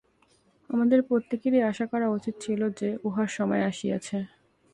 আমাদের 0.69 0.99
প্রত্যেকেরই 1.01 1.61
আশা 1.71 1.85
করা 1.87 2.07
উচিত 2.09 2.35
ছিল 2.41 2.61
যে, 2.79 2.89
উহার 3.03 3.29
সময় 3.37 3.63
আসিয়াছে। 3.63 4.17